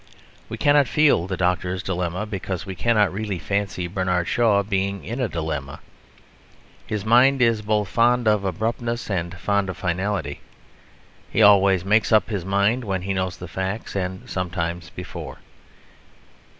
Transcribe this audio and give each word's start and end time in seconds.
We 0.49 0.57
cannot 0.57 0.87
feel 0.87 1.27
the 1.27 1.37
Doctor's 1.37 1.83
Dilemma, 1.83 2.25
because 2.25 2.65
we 2.65 2.73
cannot 2.73 3.13
really 3.13 3.37
fancy 3.37 3.85
Bernard 3.85 4.27
Shaw 4.27 4.63
being 4.63 5.05
in 5.05 5.19
a 5.19 5.29
dilemma. 5.29 5.79
His 6.87 7.05
mind 7.05 7.39
is 7.39 7.61
both 7.61 7.87
fond 7.87 8.27
of 8.27 8.43
abruptness 8.43 9.11
and 9.11 9.37
fond 9.37 9.69
of 9.69 9.77
finality; 9.77 10.41
he 11.29 11.43
always 11.43 11.85
makes 11.85 12.11
up 12.11 12.31
his 12.31 12.43
mind 12.43 12.83
when 12.83 13.03
he 13.03 13.13
knows 13.13 13.37
the 13.37 13.47
facts 13.47 13.95
and 13.95 14.27
sometimes 14.27 14.89
before. 14.89 15.37